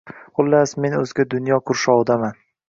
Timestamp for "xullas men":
0.37-0.95